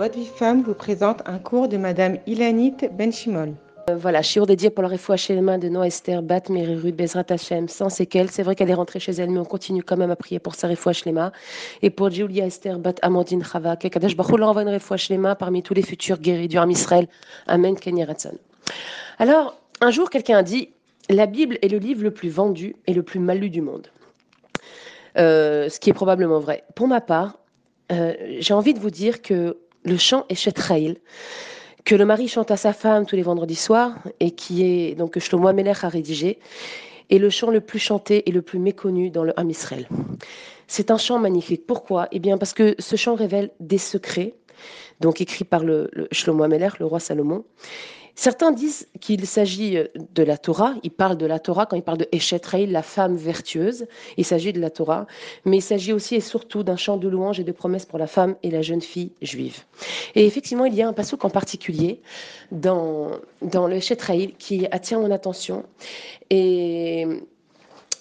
Votre 0.00 0.18
vie 0.18 0.24
femme 0.24 0.62
vous 0.62 0.72
présente 0.72 1.20
un 1.26 1.38
cours 1.38 1.68
de 1.68 1.76
Madame 1.76 2.16
Ilanit 2.26 2.74
Benchimol. 2.90 3.52
Euh, 3.90 3.96
voilà, 3.96 4.22
shiur 4.22 4.46
dédié 4.46 4.70
pour 4.70 4.82
la 4.82 4.88
mains 5.42 5.58
de 5.58 5.68
Noah 5.68 5.88
Esther 5.88 6.22
Bat 6.22 6.44
Merirud 6.48 6.96
Bezrat 6.96 7.26
Hashem, 7.28 7.68
sans 7.68 7.90
séquelles. 7.90 8.30
C'est 8.30 8.42
vrai 8.42 8.54
qu'elle 8.54 8.70
est 8.70 8.74
rentrée 8.74 8.98
chez 8.98 9.12
elle, 9.12 9.28
mais 9.28 9.40
on 9.40 9.44
continue 9.44 9.82
quand 9.82 9.98
même 9.98 10.10
à 10.10 10.16
prier 10.16 10.38
pour 10.38 10.54
sa 10.54 10.68
réfoua 10.68 10.94
mains. 11.12 11.32
Et 11.82 11.90
pour 11.90 12.08
Julia 12.08 12.46
Esther 12.46 12.78
Bat 12.78 12.94
Amandine 13.02 13.44
Chava, 13.44 13.76
Kadash 13.76 14.16
Baruch 14.16 14.38
leur 14.38 14.48
envoie 14.48 14.62
une 14.62 14.70
réfoua 14.70 14.96
mains 15.18 15.34
parmi 15.34 15.62
tous 15.62 15.74
les 15.74 15.82
futurs 15.82 16.18
guéris 16.18 16.48
du 16.48 16.56
Ham 16.56 16.70
Israël. 16.70 17.06
Amen, 17.46 17.78
Kenny 17.78 18.02
Alors, 19.18 19.60
un 19.82 19.90
jour, 19.90 20.08
quelqu'un 20.08 20.38
a 20.38 20.42
dit 20.42 20.70
La 21.10 21.26
Bible 21.26 21.58
est 21.60 21.68
le 21.68 21.76
livre 21.76 22.04
le 22.04 22.10
plus 22.10 22.30
vendu 22.30 22.74
et 22.86 22.94
le 22.94 23.02
plus 23.02 23.20
mal 23.20 23.36
lu 23.36 23.50
du 23.50 23.60
monde. 23.60 23.88
Euh, 25.18 25.68
ce 25.68 25.78
qui 25.78 25.90
est 25.90 25.92
probablement 25.92 26.38
vrai. 26.38 26.64
Pour 26.74 26.88
ma 26.88 27.02
part, 27.02 27.36
euh, 27.92 28.14
j'ai 28.38 28.54
envie 28.54 28.72
de 28.72 28.78
vous 28.78 28.88
dire 28.88 29.20
que 29.20 29.58
le 29.84 29.96
chant 29.96 30.24
Eshet 30.28 30.52
que 31.84 31.94
le 31.94 32.04
mari 32.04 32.28
chante 32.28 32.50
à 32.50 32.56
sa 32.56 32.72
femme 32.72 33.06
tous 33.06 33.16
les 33.16 33.22
vendredis 33.22 33.56
soirs 33.56 33.94
et 34.20 34.32
qui 34.32 34.64
est 34.64 34.94
donc 34.94 35.12
que 35.12 35.20
Shlomo 35.20 35.48
Amelech 35.48 35.82
a 35.82 35.88
rédigé, 35.88 36.38
est 37.08 37.18
le 37.18 37.30
chant 37.30 37.50
le 37.50 37.60
plus 37.60 37.78
chanté 37.78 38.28
et 38.28 38.32
le 38.32 38.42
plus 38.42 38.58
méconnu 38.58 39.10
dans 39.10 39.24
le 39.24 39.38
Ham 39.38 39.50
Israël. 39.50 39.88
C'est 40.66 40.90
un 40.90 40.98
chant 40.98 41.18
magnifique. 41.18 41.66
Pourquoi? 41.66 42.08
Eh 42.12 42.20
bien 42.20 42.38
parce 42.38 42.52
que 42.52 42.76
ce 42.78 42.96
chant 42.96 43.14
révèle 43.14 43.50
des 43.58 43.78
secrets, 43.78 44.34
donc 45.00 45.20
écrit 45.20 45.44
par 45.44 45.64
le, 45.64 45.88
le 45.92 46.06
Shlomo 46.12 46.44
Amelech, 46.44 46.78
le 46.78 46.86
roi 46.86 47.00
Salomon, 47.00 47.44
Certains 48.20 48.52
disent 48.52 48.86
qu'il 49.00 49.26
s'agit 49.26 49.78
euh, 49.78 49.86
de 50.14 50.22
la 50.22 50.36
Torah. 50.36 50.74
Ils 50.82 50.90
parlent 50.90 51.16
de 51.16 51.24
la 51.24 51.38
Torah 51.38 51.64
quand 51.64 51.74
ils 51.76 51.82
parlent 51.82 51.96
de 51.96 52.08
Eshet 52.12 52.66
la 52.66 52.82
femme 52.82 53.16
vertueuse. 53.16 53.86
Il 54.18 54.26
s'agit 54.26 54.52
de 54.52 54.60
la 54.60 54.68
Torah. 54.68 55.06
Mais 55.46 55.56
il 55.56 55.62
s'agit 55.62 55.94
aussi 55.94 56.16
et 56.16 56.20
surtout 56.20 56.62
d'un 56.62 56.76
chant 56.76 56.98
de 56.98 57.08
louange 57.08 57.40
et 57.40 57.44
de 57.44 57.52
promesses 57.52 57.86
pour 57.86 57.98
la 57.98 58.06
femme 58.06 58.36
et 58.42 58.50
la 58.50 58.60
jeune 58.60 58.82
fille 58.82 59.12
juive. 59.22 59.60
Et 60.14 60.26
effectivement, 60.26 60.66
il 60.66 60.74
y 60.74 60.82
a 60.82 60.88
un 60.88 60.92
passouk 60.92 61.24
en 61.24 61.30
particulier 61.30 62.02
dans, 62.52 63.12
dans 63.40 63.66
le 63.66 63.76
Eshet 63.76 63.96
qui 64.38 64.66
attire 64.70 65.00
mon 65.00 65.10
attention. 65.10 65.64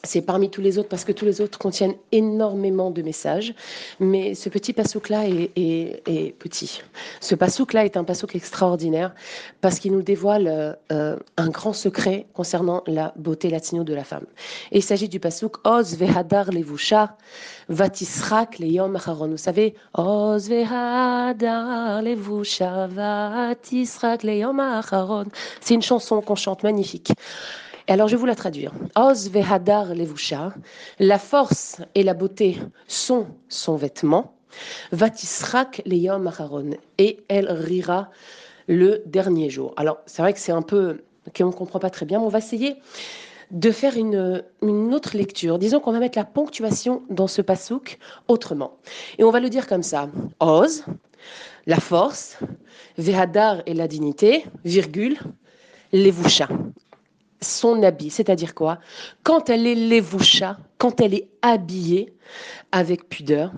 C'est 0.03 0.21
parmi 0.21 0.49
tous 0.49 0.61
les 0.61 0.77
autres 0.77 0.87
parce 0.87 1.03
que 1.03 1.11
tous 1.11 1.25
les 1.25 1.41
autres 1.41 1.59
contiennent 1.59 1.95
énormément 2.11 2.89
de 2.89 3.01
messages. 3.01 3.53
Mais 3.99 4.33
ce 4.33 4.49
petit 4.49 4.73
passouk-là 4.73 5.27
est, 5.27 6.35
petit. 6.39 6.81
Ce 7.19 7.35
passouk-là 7.35 7.85
est 7.85 7.97
un 7.97 8.03
passouk 8.03 8.35
extraordinaire 8.35 9.13
parce 9.61 9.79
qu'il 9.79 9.91
nous 9.91 10.01
dévoile 10.01 10.77
euh, 10.91 11.17
un 11.37 11.49
grand 11.49 11.73
secret 11.73 12.27
concernant 12.33 12.83
la 12.87 13.13
beauté 13.17 13.49
latino 13.49 13.83
de 13.83 13.93
la 13.93 14.03
femme. 14.03 14.25
Et 14.71 14.77
il 14.77 14.83
s'agit 14.83 15.09
du 15.09 15.19
passouk 15.19 15.57
Oz 15.67 15.97
vehadar 15.97 16.51
levusha 16.51 17.17
vatisrak 17.67 18.59
leyom 18.59 18.95
acharon. 18.95 19.27
Vous 19.27 19.37
savez, 19.37 19.75
Oz 19.95 20.47
vehadar 20.47 22.01
levusha 22.01 22.87
vatisrak 22.87 24.23
leyom 24.23 24.59
acharon. 24.59 25.25
C'est 25.59 25.73
une 25.73 25.81
chanson 25.81 26.21
qu'on 26.21 26.35
chante 26.35 26.63
magnifique 26.63 27.11
alors 27.89 28.07
je 28.07 28.15
vais 28.15 28.19
vous 28.19 28.25
la 28.25 28.35
traduire. 28.35 28.71
Oz 28.95 29.29
vehadar 29.29 29.95
levusha, 29.95 30.53
la 30.99 31.17
force 31.17 31.81
et 31.95 32.03
la 32.03 32.13
beauté 32.13 32.57
sont 32.87 33.27
son 33.47 33.75
vêtement. 33.75 34.35
Vatisrak 34.91 35.81
leyom 35.85 36.27
acharon, 36.27 36.71
et 36.97 37.19
elle 37.27 37.49
rira 37.51 38.09
le 38.67 39.01
dernier 39.05 39.49
jour. 39.49 39.73
Alors 39.77 39.99
c'est 40.05 40.21
vrai 40.21 40.33
que 40.33 40.39
c'est 40.39 40.51
un 40.51 40.61
peu 40.61 41.01
qu'on 41.35 41.47
ne 41.47 41.51
comprend 41.51 41.79
pas 41.79 41.89
très 41.89 42.05
bien, 42.05 42.19
mais 42.19 42.25
on 42.25 42.29
va 42.29 42.39
essayer 42.39 42.77
de 43.51 43.71
faire 43.71 43.97
une, 43.97 44.43
une 44.61 44.93
autre 44.93 45.17
lecture. 45.17 45.57
Disons 45.57 45.79
qu'on 45.79 45.91
va 45.91 45.99
mettre 45.99 46.17
la 46.17 46.25
ponctuation 46.25 47.01
dans 47.09 47.27
ce 47.27 47.41
pasouk 47.41 47.97
autrement. 48.27 48.77
Et 49.17 49.23
on 49.23 49.31
va 49.31 49.39
le 49.39 49.49
dire 49.49 49.65
comme 49.65 49.83
ça. 49.83 50.09
Oz, 50.39 50.85
la 51.65 51.79
force, 51.79 52.37
Vehadar 52.97 53.63
et 53.65 53.73
la 53.73 53.87
dignité, 53.87 54.45
virgule, 54.63 55.17
Levusha 55.91 56.47
son 57.41 57.83
habit, 57.83 58.09
c'est-à-dire 58.09 58.53
quoi? 58.55 58.79
Quand 59.23 59.49
elle 59.49 59.67
est 59.67 59.75
levoucha, 59.75 60.57
quand 60.79 61.01
elle 61.01 61.13
est 61.13 61.29
habillée 61.43 62.13
avec 62.71 63.07
pudeur, 63.07 63.51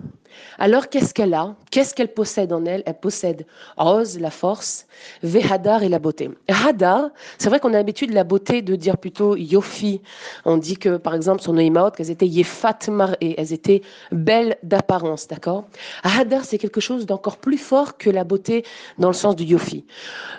alors 0.57 0.89
qu'est-ce 0.89 1.13
qu'elle 1.13 1.33
a? 1.33 1.55
Qu'est-ce 1.71 1.93
qu'elle 1.93 2.13
possède 2.13 2.53
en 2.53 2.65
elle? 2.65 2.83
Elle 2.85 2.99
possède 2.99 3.45
rose, 3.77 4.19
la 4.19 4.31
force, 4.31 4.87
vehadar 5.23 5.83
et 5.83 5.89
la 5.89 5.99
beauté. 5.99 6.29
Hadar, 6.47 7.09
c'est 7.37 7.49
vrai 7.49 7.59
qu'on 7.59 7.69
a 7.69 7.77
l'habitude 7.77 8.13
la 8.13 8.23
beauté 8.23 8.61
de 8.61 8.75
dire 8.75 8.97
plutôt 8.97 9.35
yofi. 9.35 10.01
On 10.45 10.57
dit 10.57 10.77
que 10.77 10.97
par 10.97 11.15
exemple 11.15 11.41
sur 11.41 11.53
Noïmaot, 11.53 11.91
qu'elles 11.91 12.11
étaient 12.11 12.27
yefat 12.27 12.79
et 13.21 13.39
elles 13.39 13.53
étaient 13.53 13.81
belles 14.11 14.57
d'apparence, 14.63 15.27
d'accord? 15.27 15.65
Hadar, 16.03 16.43
c'est 16.45 16.57
quelque 16.57 16.81
chose 16.81 17.05
d'encore 17.05 17.37
plus 17.37 17.57
fort 17.57 17.97
que 17.97 18.09
la 18.09 18.23
beauté 18.23 18.63
dans 18.97 19.07
le 19.07 19.13
sens 19.13 19.35
du 19.35 19.43
yofi. 19.43 19.85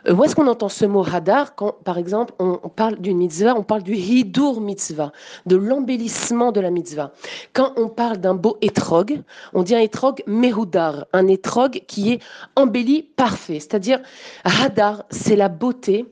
Euh, 0.09 0.15
où 0.15 0.25
est-ce 0.25 0.35
qu'on 0.35 0.47
entend 0.47 0.69
ce 0.69 0.85
mot 0.85 1.05
hadar 1.05 1.55
quand 1.55 1.73
par 1.85 1.99
exemple 1.99 2.35
on, 2.39 2.57
parle 2.69 2.97
d'une 3.01 3.19
mitzvah, 3.19 3.55
on 3.57 3.63
parle 3.63 3.83
du 3.83 3.95
hidur 3.95 4.61
mitzvah, 4.61 5.13
de 5.47 5.57
l'embellissement 5.57 6.53
de 6.53 6.61
la 6.61 6.71
mitzvah. 6.73 7.13
Quand 7.53 7.73
on 7.77 7.89
parle 7.89 8.19
d'un 8.19 8.35
beau 8.35 8.59
étrog, 8.61 9.23
on 9.53 9.63
dit 9.63 9.75
un 9.75 9.81
étrog 9.81 10.23
mehudar, 10.27 11.07
un 11.13 11.29
étrog 11.29 11.83
qui 11.87 12.13
est 12.13 12.23
embelli 12.57 13.03
parfait. 13.03 13.61
C'est-à-dire, 13.61 14.01
hadar, 14.45 15.05
c'est 15.11 15.37
la 15.37 15.49
beauté 15.49 16.07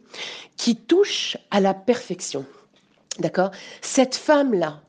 qui 0.57 0.77
touche 0.77 1.37
à 1.51 1.61
la 1.61 1.75
perfection. 1.75 2.45
D'accord? 3.19 3.51
Cette 3.81 4.15
femme-là, 4.15 4.81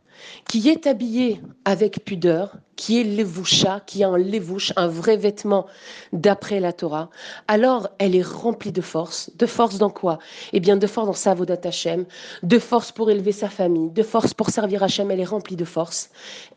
qui 0.48 0.70
est 0.70 0.88
habillée 0.88 1.42
avec 1.66 2.04
pudeur, 2.04 2.58
qui 2.76 3.00
est 3.00 3.04
levoucha, 3.04 3.82
qui 3.86 4.04
a 4.04 4.09
un 4.09 4.18
levouche, 4.18 4.74
un 4.76 4.88
vrai 4.88 5.18
vêtement 5.18 5.68
d'après 6.14 6.59
la 6.59 6.74
Torah, 6.74 7.09
alors 7.48 7.90
elle 8.00 8.16
est 8.16 8.26
remplie 8.26 8.72
de 8.72 8.82
force. 8.82 9.30
De 9.38 9.46
force 9.46 9.78
dans 9.78 9.90
quoi? 9.90 10.20
Eh 10.54 10.59
bien, 10.59 10.78
de 10.78 10.88
force 10.88 11.08
dans 11.08 11.14
sa 11.14 11.34
vodat 11.34 11.59
Hashem, 11.64 12.06
de 12.44 12.59
force 12.59 12.92
pour 12.92 13.12
élever 13.12 13.32
sa 13.32 13.50
famille, 13.50 13.90
de 13.92 14.04
force 14.04 14.34
pour 14.34 14.50
servir 14.50 14.84
Hashem, 14.84 15.12
elle 15.12 15.20
est 15.20 15.26
remplie 15.26 15.56
de 15.56 15.66
force. 15.66 16.09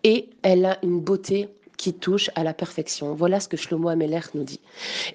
Et 0.02 0.30
elle 0.42 0.64
a 0.64 0.78
une 0.82 1.00
beauté 1.00 1.48
qui 1.76 1.92
touche 1.92 2.30
à 2.34 2.44
la 2.44 2.54
perfection. 2.54 3.14
Voilà 3.14 3.40
ce 3.40 3.48
que 3.48 3.56
Shlomo 3.56 3.88
Ameler 3.88 4.20
nous 4.34 4.44
dit. 4.44 4.60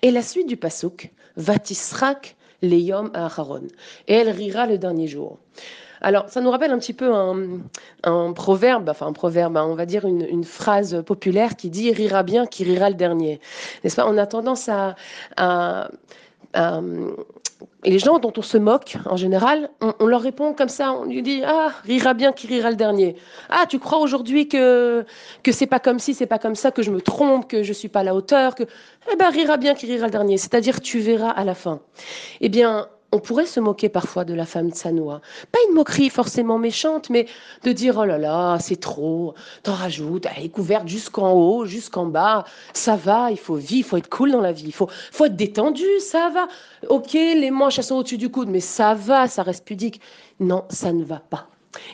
Et 0.02 0.12
la 0.12 0.22
suite 0.22 0.48
du 0.48 0.58
pasuk, 0.58 1.12
Vatisrak 1.38 2.36
leyom 2.62 3.10
aharon. 3.14 3.68
Et 4.08 4.14
elle 4.14 4.30
rira 4.30 4.68
le 4.68 4.78
dernier 4.78 5.08
jour. 5.08 5.40
Alors, 6.02 6.30
ça 6.30 6.42
nous 6.42 6.52
rappelle 6.52 6.72
un 6.72 6.80
petit 6.80 6.94
peu 6.94 7.14
un, 7.14 8.34
proverbe, 8.34 8.90
enfin 8.90 9.08
un 9.08 9.14
proverbe, 9.14 9.58
hein, 9.58 9.66
on 9.68 9.76
va 9.76 9.86
dire 9.86 10.06
une, 10.06 10.44
phrase 10.44 11.04
populaire 11.06 11.56
qui 11.56 11.70
dit 11.70 11.92
rira 11.92 12.24
bien 12.24 12.46
qui 12.46 12.64
rira 12.64 12.90
le 12.90 12.96
dernier. 12.96 13.40
N'est-ce 13.84 13.96
pas? 13.96 14.08
On 14.08 14.18
a 14.18 14.26
tendance 14.26 14.70
à, 14.70 14.96
les 17.84 18.00
gens 18.00 18.20
dont 18.20 18.34
on 18.36 18.42
se 18.42 18.58
moque, 18.58 18.98
en 19.06 19.18
général, 19.18 19.70
on, 19.82 20.06
leur 20.06 20.22
répond 20.22 20.54
comme 20.54 20.70
ça, 20.70 20.94
on 20.94 21.06
lui 21.06 21.22
dit 21.22 21.42
Ah, 21.46 21.72
rira 21.84 22.14
bien 22.14 22.32
qui 22.32 22.48
rira 22.48 22.70
le 22.70 22.76
dernier. 22.76 23.16
Ah, 23.50 23.66
tu 23.68 23.80
crois 23.80 24.00
aujourd'hui 24.00 24.48
que, 24.48 25.06
que 25.44 25.52
c'est 25.52 25.68
pas 25.68 25.80
comme 25.80 26.00
si, 26.00 26.14
c'est 26.14 26.26
pas 26.26 26.40
comme 26.40 26.56
ça, 26.56 26.72
que 26.72 26.82
je 26.82 26.92
me 26.92 27.02
trompe, 27.02 27.48
que 27.48 27.64
je 27.64 27.74
suis 27.74 27.90
pas 27.90 28.00
à 28.02 28.04
la 28.04 28.16
hauteur, 28.16 28.56
que. 28.56 28.64
Eh 29.12 29.16
ben, 29.16 29.30
rira 29.30 29.58
bien 29.58 29.76
qui 29.76 29.86
rira 29.86 30.06
le 30.06 30.12
dernier. 30.12 30.38
C'est-à-dire, 30.38 30.82
tu 30.82 31.00
verras 31.00 31.30
à 31.30 31.44
la 31.44 31.56
fin. 31.56 31.80
Eh 32.42 32.50
bien, 32.50 32.88
on 33.12 33.20
pourrait 33.20 33.46
se 33.46 33.60
moquer 33.60 33.90
parfois 33.90 34.26
de 34.26 34.34
la 34.34 34.46
femme 34.46 34.70
Tsanoa. 34.70 35.22
Pas 35.52 35.60
une 35.68 35.76
moquerie 35.76 36.10
forcément 36.10 36.60
méchante, 36.60 37.10
mais 37.10 37.28
de 37.64 37.72
dire 37.72 37.98
oh 37.98 38.06
là 38.06 38.18
là, 38.18 38.58
c'est 38.60 38.80
trop, 38.80 39.34
t'en 39.64 39.74
rajoutes, 39.74 40.28
elle 40.36 40.46
est 40.46 40.50
couverte 40.50 40.88
jusqu'en 40.88 41.32
haut, 41.34 41.66
jusqu'en 41.66 42.06
bas, 42.06 42.46
ça 42.74 42.96
va, 42.96 43.32
il 43.32 43.40
faut 43.40 43.56
vivre, 43.56 43.80
il 43.80 43.84
faut 43.84 43.98
être 43.98 44.10
cool 44.10 44.32
dans 44.32 44.42
la 44.42 44.52
vie, 44.52 44.66
il 44.68 44.74
faut, 44.74 44.90
faut 45.12 45.26
être 45.26 45.36
détendu, 45.36 45.86
ça 46.00 46.30
va. 46.30 46.48
Ok, 46.90 47.14
les 47.14 47.52
manches 47.52 47.80
elles 47.80 47.86
sont 47.86 47.96
au-dessus 47.96 48.18
du 48.18 48.30
coude, 48.30 48.50
mais 48.50 48.60
ça 48.60 48.94
va, 48.94 49.28
ça 49.28 49.44
reste 49.44 49.66
pudique. 49.66 50.02
Non, 50.40 50.66
ça 50.70 50.94
ne 50.94 51.04
va 51.04 51.20
pas. 51.20 51.48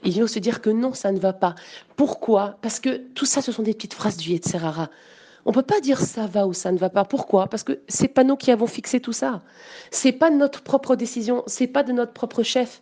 Il 0.03 0.13
faut 0.19 0.27
se 0.27 0.39
dire 0.39 0.61
que 0.61 0.69
non, 0.69 0.93
ça 0.93 1.11
ne 1.11 1.19
va 1.19 1.33
pas. 1.33 1.55
Pourquoi? 1.95 2.57
Parce 2.61 2.79
que 2.79 2.97
tout 3.13 3.25
ça, 3.25 3.41
ce 3.41 3.51
sont 3.51 3.63
des 3.63 3.73
petites 3.73 3.93
phrases 3.93 4.17
du 4.17 4.31
Yetzerara. 4.31 4.89
On 5.47 5.51
peut 5.51 5.61
pas 5.61 5.79
dire 5.79 5.99
ça 5.99 6.25
va 6.25 6.47
ou 6.47 6.53
ça 6.53 6.71
ne 6.71 6.77
va 6.77 6.89
pas. 6.89 7.05
Pourquoi? 7.05 7.47
Parce 7.47 7.63
que 7.63 7.79
c'est 7.87 8.07
pas 8.07 8.23
nous 8.23 8.35
qui 8.35 8.51
avons 8.51 8.65
fixé 8.65 8.99
tout 8.99 9.13
ça. 9.13 9.43
C'est 9.91 10.11
pas 10.11 10.31
notre 10.31 10.63
propre 10.63 10.95
décision. 10.95 11.43
C'est 11.45 11.67
pas 11.67 11.83
de 11.83 11.91
notre 11.91 12.13
propre 12.13 12.41
chef. 12.41 12.81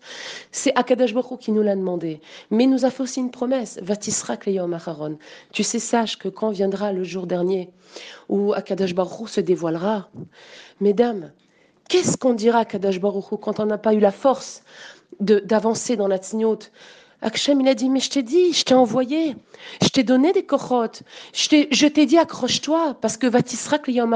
C'est 0.51 0.71
Akadash 0.77 1.13
Baruch 1.13 1.39
qui 1.39 1.51
nous 1.51 1.61
l'a 1.61 1.75
demandé. 1.75 2.21
Mais 2.51 2.63
il 2.63 2.69
nous 2.69 2.85
a 2.85 2.89
fait 2.89 3.03
aussi 3.03 3.19
une 3.19 3.31
promesse. 3.31 3.79
Vatisra 3.81 4.37
kleyom 4.37 4.73
acharon. 4.73 5.17
Tu 5.51 5.63
sais, 5.63 5.79
sache 5.79 6.17
que 6.17 6.29
quand 6.29 6.51
viendra 6.51 6.93
le 6.93 7.03
jour 7.03 7.27
dernier 7.27 7.69
où 8.29 8.53
Akadash 8.53 8.95
Baruch 8.95 9.27
se 9.27 9.41
dévoilera, 9.41 10.07
mesdames, 10.79 11.31
qu'est-ce 11.89 12.17
qu'on 12.17 12.33
dira 12.33 12.59
à 12.59 12.61
Akadash 12.61 13.01
Baruch 13.01 13.39
quand 13.41 13.59
on 13.59 13.65
n'a 13.65 13.77
pas 13.77 13.93
eu 13.93 13.99
la 13.99 14.11
force 14.11 14.63
d'avancer 15.19 15.97
dans 15.97 16.07
la 16.07 16.17
tignote 16.17 16.71
Hachem, 17.23 17.61
il 17.61 17.67
a 17.69 17.73
dit, 17.73 17.89
mais 17.89 18.01
je 18.01 18.09
t'ai 18.09 18.21
dit, 18.21 18.51
je 18.51 18.65
t'ai 18.65 18.73
envoyé, 18.73 19.37
je 19.81 19.87
t'ai 19.87 20.03
donné 20.03 20.33
des 20.33 20.43
cochotes, 20.43 21.03
je 21.31 21.87
t'ai 21.87 22.05
dit, 22.05 22.17
accroche-toi, 22.17 22.97
parce 22.99 23.15
que 23.15 23.27
Vatisrak 23.27 23.87
Yom 23.87 24.13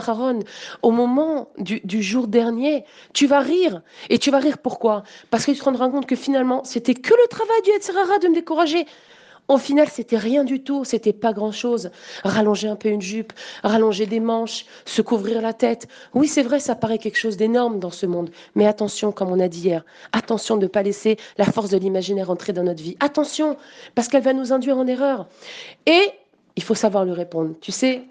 au 0.81 0.92
moment 0.92 1.50
du, 1.57 1.80
du, 1.86 2.04
jour 2.04 2.27
dernier, 2.27 2.83
tu 3.13 3.25
vas 3.25 3.39
rire. 3.39 3.81
Et 4.09 4.19
tu 4.19 4.30
vas 4.30 4.39
rire 4.39 4.57
pourquoi? 4.57 5.04
Parce 5.30 5.45
que 5.45 5.51
tu 5.51 5.59
te 5.59 5.63
rendras 5.63 5.89
compte 5.89 6.06
que 6.06 6.18
finalement, 6.18 6.65
c'était 6.65 6.95
que 6.95 7.13
le 7.13 7.27
travail 7.30 7.62
du 7.63 7.69
Etzerara 7.71 8.19
de 8.19 8.27
me 8.27 8.36
décourager. 8.36 8.86
Au 9.47 9.57
final, 9.57 9.88
c'était 9.88 10.17
rien 10.17 10.44
du 10.44 10.61
tout, 10.61 10.83
c'était 10.83 11.13
pas 11.13 11.31
grand-chose. 11.31 11.89
Rallonger 12.23 12.67
un 12.67 12.75
peu 12.75 12.89
une 12.89 13.01
jupe, 13.01 13.31
rallonger 13.63 14.05
des 14.05 14.19
manches, 14.19 14.65
se 14.85 15.01
couvrir 15.01 15.41
la 15.41 15.53
tête. 15.53 15.88
Oui, 16.13 16.27
c'est 16.27 16.44
vrai, 16.44 16.59
ça 16.59 16.75
paraît 16.75 16.97
quelque 16.97 17.17
chose 17.17 17.38
d'énorme 17.38 17.79
dans 17.79 17.91
ce 17.91 18.05
monde. 18.05 18.29
Mais 18.55 18.67
attention, 18.67 19.11
comme 19.11 19.31
on 19.31 19.39
a 19.39 19.47
dit 19.47 19.61
hier, 19.61 19.85
attention 20.11 20.57
de 20.57 20.63
ne 20.63 20.67
pas 20.67 20.83
laisser 20.83 21.17
la 21.38 21.45
force 21.45 21.69
de 21.69 21.77
l'imaginaire 21.77 22.29
entrer 22.29 22.51
dans 22.51 22.63
notre 22.63 22.83
vie. 22.83 22.97
Attention, 22.99 23.55
parce 23.95 24.09
qu'elle 24.09 24.23
va 24.23 24.33
nous 24.33 24.51
induire 24.51 24.77
en 24.77 24.85
erreur. 24.85 25.27
Et 25.85 26.11
il 26.57 26.63
faut 26.63 26.75
savoir 26.75 27.05
lui 27.05 27.13
répondre. 27.13 27.55
Tu 27.61 27.71
sais, 27.71 28.03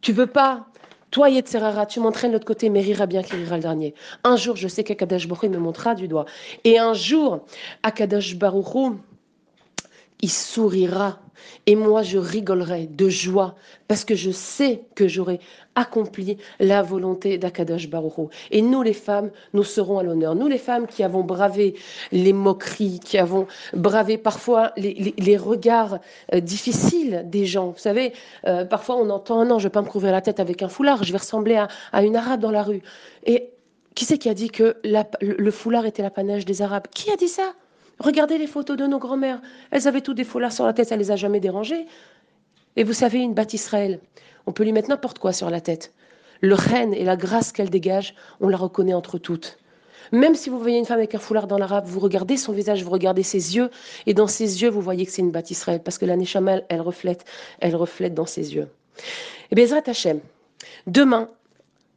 tu 0.00 0.12
veux 0.12 0.26
pas 0.26 0.66
toi, 1.10 1.28
Yetzerara, 1.28 1.86
tu 1.86 1.98
m'entraînes 1.98 2.30
de 2.30 2.36
l'autre 2.36 2.46
côté, 2.46 2.70
mais 2.70 2.80
rira 2.80 3.06
bien 3.06 3.24
qui 3.24 3.34
rira 3.34 3.56
le 3.56 3.62
dernier. 3.62 3.94
Un 4.22 4.36
jour, 4.36 4.54
je 4.54 4.68
sais 4.68 4.84
qu'Akadash 4.84 5.26
Baruch 5.26 5.50
me 5.50 5.58
montrera 5.58 5.96
du 5.96 6.06
doigt. 6.06 6.24
Et 6.62 6.78
un 6.78 6.94
jour, 6.94 7.40
Akadash 7.82 8.36
Baruch 8.36 8.94
il 10.22 10.30
sourira. 10.30 11.18
Et 11.66 11.74
moi, 11.74 12.02
je 12.02 12.18
rigolerai 12.18 12.86
de 12.86 13.08
joie 13.08 13.54
parce 13.88 14.04
que 14.04 14.14
je 14.14 14.30
sais 14.30 14.82
que 14.94 15.08
j'aurai 15.08 15.40
accompli 15.74 16.36
la 16.58 16.82
volonté 16.82 17.38
d'Akadosh 17.38 17.88
Baruch 17.88 18.30
Et 18.50 18.60
nous, 18.60 18.82
les 18.82 18.92
femmes, 18.92 19.30
nous 19.54 19.64
serons 19.64 19.98
à 19.98 20.02
l'honneur. 20.02 20.34
Nous, 20.34 20.48
les 20.48 20.58
femmes 20.58 20.86
qui 20.86 21.02
avons 21.02 21.22
bravé 21.22 21.74
les 22.12 22.32
moqueries, 22.32 23.00
qui 23.00 23.18
avons 23.18 23.46
bravé 23.72 24.18
parfois 24.18 24.72
les, 24.76 25.36
regards 25.36 25.98
euh, 26.34 26.40
difficiles 26.40 27.22
des 27.26 27.46
gens. 27.46 27.70
Vous 27.70 27.78
savez, 27.78 28.12
euh, 28.46 28.64
parfois 28.64 28.96
on 28.96 29.08
entend 29.08 29.44
non, 29.44 29.58
je 29.58 29.64
ne 29.64 29.68
vais 29.68 29.72
pas 29.72 29.82
me 29.82 29.88
couvrir 29.88 30.12
la 30.12 30.20
tête 30.20 30.40
avec 30.40 30.62
un 30.62 30.68
foulard, 30.68 31.04
je 31.04 31.12
vais 31.12 31.18
ressembler 31.18 31.56
à, 31.56 31.68
à 31.92 32.02
une 32.02 32.16
arabe 32.16 32.40
dans 32.40 32.50
la 32.50 32.62
rue. 32.62 32.82
Et 33.24 33.50
qui 33.94 34.04
c'est 34.04 34.18
qui 34.18 34.28
a 34.28 34.34
dit 34.34 34.50
que 34.50 34.76
le 35.20 35.50
foulard 35.50 35.86
était 35.86 36.02
l'apanage 36.02 36.44
des 36.44 36.62
arabes? 36.62 36.86
Qui 36.90 37.10
a 37.10 37.16
dit 37.16 37.28
ça? 37.28 37.54
Regardez 38.00 38.38
les 38.38 38.46
photos 38.46 38.78
de 38.78 38.86
nos 38.86 38.98
grands-mères. 38.98 39.42
Elles 39.70 39.86
avaient 39.86 40.00
tout 40.00 40.14
des 40.14 40.24
foulards 40.24 40.52
sur 40.52 40.64
la 40.64 40.72
tête, 40.72 40.88
ça 40.88 40.96
les 40.96 41.10
a 41.10 41.16
jamais 41.16 41.38
dérangées. 41.38 41.86
Et 42.76 42.82
vous 42.82 42.94
savez, 42.94 43.18
une 43.18 43.34
batte 43.34 43.52
Israël, 43.52 44.00
on 44.46 44.52
peut 44.52 44.64
lui 44.64 44.72
mettre 44.72 44.88
n'importe 44.88 45.18
quoi 45.18 45.34
sur 45.34 45.50
la 45.50 45.60
tête. 45.60 45.92
Le 46.40 46.54
reine 46.54 46.94
et 46.94 47.04
la 47.04 47.16
grâce 47.16 47.52
qu'elle 47.52 47.68
dégage, 47.68 48.14
on 48.40 48.48
la 48.48 48.56
reconnaît 48.56 48.94
entre 48.94 49.18
toutes. 49.18 49.58
Même 50.12 50.34
si 50.34 50.48
vous 50.48 50.58
voyez 50.58 50.78
une 50.78 50.86
femme 50.86 50.96
avec 50.96 51.14
un 51.14 51.18
foulard 51.18 51.46
dans 51.46 51.58
l'arabe, 51.58 51.84
vous 51.86 52.00
regardez 52.00 52.38
son 52.38 52.52
visage, 52.52 52.82
vous 52.82 52.90
regardez 52.90 53.22
ses 53.22 53.54
yeux, 53.54 53.70
et 54.06 54.14
dans 54.14 54.26
ses 54.26 54.62
yeux, 54.62 54.70
vous 54.70 54.80
voyez 54.80 55.04
que 55.04 55.12
c'est 55.12 55.20
une 55.20 55.30
batte 55.30 55.50
Israël, 55.50 55.82
parce 55.84 55.98
que 55.98 56.06
la 56.06 56.16
elle 56.68 56.80
reflète, 56.80 57.26
elle 57.60 57.76
reflète 57.76 58.14
dans 58.14 58.26
ses 58.26 58.54
yeux. 58.54 58.68
Et 59.50 59.54
bien, 59.54 59.66
Zrat 59.66 59.82
Hashem, 59.86 60.20
demain, 60.86 61.28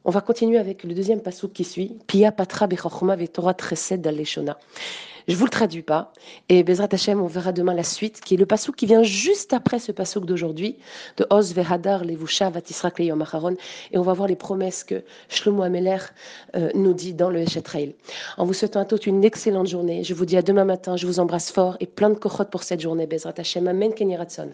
on 0.03 0.11
va 0.11 0.19
continuer 0.19 0.57
avec 0.57 0.83
le 0.83 0.93
deuxième 0.93 1.21
passouk 1.21 1.53
qui 1.53 1.63
suit, 1.63 1.97
Pia 2.07 2.33
Patra 2.33 2.67
Bechachoma 2.67 3.15
Vetora 3.15 3.53
Tresed 3.53 4.01
Daleshona. 4.01 4.57
Je 5.27 5.35
vous 5.35 5.45
le 5.45 5.49
traduis 5.49 5.81
pas. 5.83 6.11
Et 6.49 6.63
Bezrat 6.63 6.89
Hashem, 6.91 7.21
on 7.21 7.27
verra 7.27 7.51
demain 7.51 7.73
la 7.73 7.83
suite, 7.83 8.19
qui 8.19 8.33
est 8.33 8.37
le 8.37 8.45
pasouk 8.45 8.75
qui 8.75 8.85
vient 8.85 9.03
juste 9.03 9.53
après 9.53 9.79
ce 9.79 9.91
pasouk 9.91 10.25
d'aujourd'hui, 10.25 10.77
de 11.17 11.25
Oz 11.29 11.53
Vehadar 11.53 12.03
Levusha 12.03 12.49
Vatisra 12.49 12.91
Kleyom 12.91 13.21
Acharon. 13.21 13.55
Et 13.91 13.97
on 13.97 14.01
va 14.01 14.13
voir 14.13 14.27
les 14.27 14.35
promesses 14.35 14.83
que 14.83 15.03
Shlomo 15.29 15.63
Ameler 15.63 15.97
euh, 16.55 16.69
nous 16.75 16.93
dit 16.93 17.13
dans 17.13 17.29
le 17.29 17.39
Eshetrail. 17.39 17.95
En 18.37 18.45
vous 18.45 18.53
souhaitant 18.53 18.81
à 18.81 18.85
tous 18.85 19.05
une 19.05 19.23
excellente 19.23 19.67
journée. 19.67 20.03
Je 20.03 20.13
vous 20.13 20.25
dis 20.25 20.37
à 20.37 20.41
demain 20.41 20.65
matin. 20.65 20.97
Je 20.97 21.07
vous 21.07 21.19
embrasse 21.19 21.51
fort 21.51 21.77
et 21.79 21.85
plein 21.85 22.09
de 22.09 22.15
kochot 22.15 22.45
pour 22.45 22.63
cette 22.63 22.81
journée. 22.81 23.07
Bezrat 23.07 23.33
Hashem. 23.37 23.67
Amen. 23.67 23.93
Kenyiratson. 23.93 24.49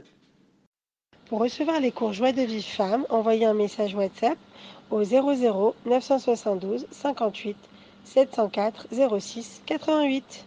Pour 1.25 1.39
recevoir 1.41 1.79
les 1.79 1.91
cours 1.91 2.13
Joie 2.13 2.31
de 2.31 2.41
vie 2.41 2.63
femme, 2.63 3.05
envoyez 3.09 3.45
un 3.45 3.53
message 3.53 3.93
WhatsApp 3.93 4.37
au 4.89 5.03
00 5.03 5.75
972 5.85 6.87
58 6.91 7.55
704 8.03 8.87
06 9.19 9.61
88. 9.65 10.45